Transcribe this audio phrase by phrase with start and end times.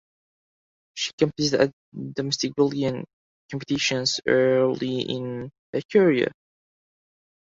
[0.95, 1.71] She competed at
[2.15, 3.05] domestic Belgian
[3.51, 6.31] competitions early in her career.